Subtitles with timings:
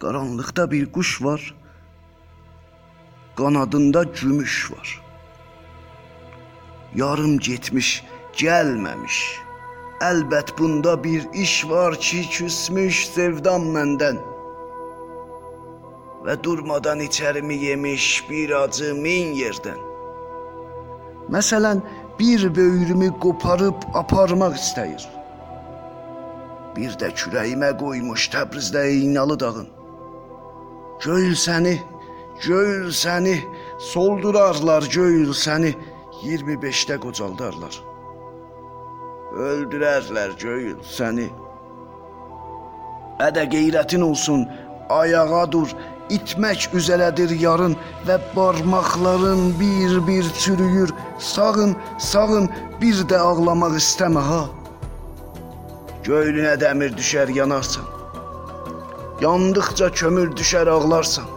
[0.00, 1.54] Qaranlıqda bir quş var.
[3.36, 5.02] Qanadında gümüş var.
[6.94, 8.04] Yarım getmiş,
[8.36, 9.16] gəlməmiş.
[10.00, 14.18] Əlbət bunda bir iş var ki, küsmüş sevdam məndən.
[16.24, 19.80] Və durmadan içərimi yemiş bir acı min yerdən.
[21.32, 21.80] Məsələn,
[22.18, 25.08] bir böyrümü qoparıb aparmaq istəyir.
[26.76, 29.85] Bir də kürəyimə qoymuş Təbrizdə İynalı dağın.
[31.04, 31.80] Göyül səni,
[32.40, 33.36] göyül səni,
[33.78, 35.74] soldurarlar göyül səni,
[36.22, 37.74] 25-də qocaldarlar.
[39.36, 41.26] Öldürərlər göyül səni.
[43.20, 44.46] Ədə qeyrətin olsun,
[44.88, 45.74] ayağa dur,
[46.12, 47.76] itmək üzərədir yarın
[48.08, 50.94] və barmaqların bir-bir çürüyür.
[51.18, 52.48] Sağın, sağın,
[52.80, 54.46] bir də ağlamaq istəmə ha.
[56.08, 57.95] Göylünə dəmir düşər yanarsan.
[59.20, 61.28] Yandıqca kömür düşər ağlarsan.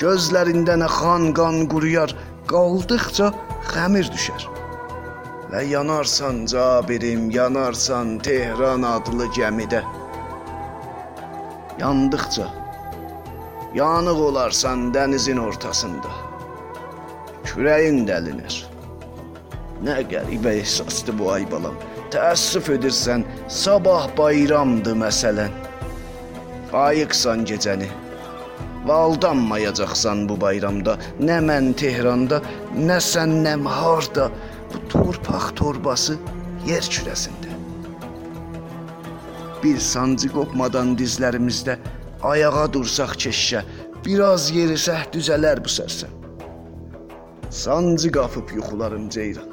[0.00, 2.12] Gözlərindən axan qan quruyar,
[2.50, 3.30] qaldıqca
[3.72, 4.44] xəmir düşər.
[5.48, 9.80] Və yanarsan Cabirim, yanarsan Tehran adlı gəmidə.
[11.80, 12.48] Yandıqca
[13.74, 16.10] yanıq olarsan dənizin ortasında.
[17.44, 18.56] Kürəyin dəlinir.
[19.84, 21.76] Nə qəribə ehsasdır bu ay balam.
[22.12, 25.52] Təəssüf edirsən, sabah bayramdır məsələn.
[26.72, 27.88] Ayıqsan gecəni.
[28.86, 30.98] Və aldanmayacaqsan bu bayramda.
[31.20, 32.42] Nə mən Tehranda,
[32.76, 34.28] nə sən nəm harda.
[34.72, 36.18] Bu torpaq torbası
[36.66, 37.54] yer kürəsində.
[39.62, 41.78] Bir sancı qopmadan dizlərimizdə
[42.22, 43.64] ayağa dursaq keşşə,
[44.04, 46.12] biraz yerisəh düzələr bu sərsəm.
[47.50, 49.48] Sancı qapıb yuxularım ceyran.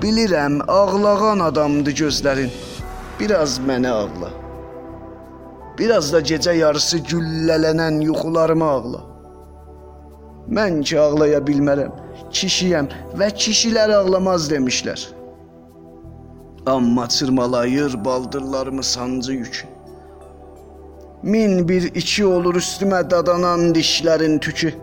[0.00, 2.50] Bilirəm, ağlağan adamdı gözlərin.
[3.20, 4.45] Biraz mənə ağla.
[5.78, 9.00] Biraz da gecə yarısı güllələnən yuxularımı ağla.
[10.48, 11.92] Mən ki ağlaya bilmərəm.
[12.32, 12.88] Kişiyəm
[13.18, 15.00] və kişilər ağlamaz demişlər.
[16.66, 19.70] Amma çırmalayır baldırlarımı sancı yükün.
[21.22, 24.74] Min bir iki olur üstümə dadanan dişlərin tükü.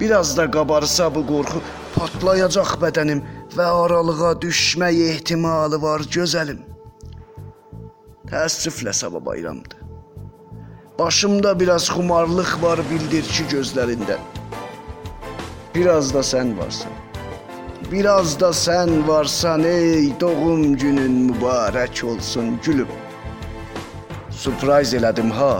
[0.00, 1.62] Biraz da qabarsa bu qorxu
[1.94, 3.22] patlayacaq bədənim
[3.56, 6.71] və aralığa düşmək ehtimalı var gözəlim.
[8.32, 9.76] Təəssüflə sabah bayramdır.
[10.98, 14.14] Başımda biraz xumarlıq var bildir ki gözlərində.
[15.74, 16.94] Biraz da sən varsan.
[17.90, 22.88] Biraz da sən varsan ey doğum günün mübarək olsun gülüm.
[24.30, 25.50] Surprise elədim ha.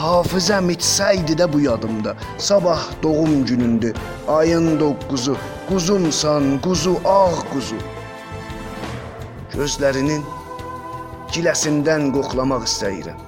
[0.00, 2.14] Hafizəm itsəydi də bu yadımda.
[2.38, 3.96] Sabah doğum günündür.
[4.28, 5.36] Ayın 9-u.
[5.68, 7.76] Quzumsan, quzu, ağ quzu.
[9.52, 10.24] Gözlərinin
[11.34, 13.18] giləsindən qoxlamaq istəyirəm.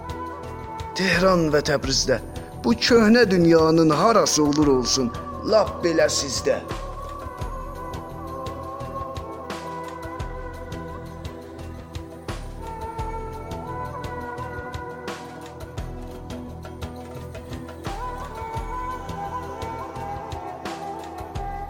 [0.96, 2.20] Tehran və Təbrizdə
[2.64, 5.10] bu köhnə dünyanın harası olur olsun,
[5.50, 6.60] lap belə sizdə.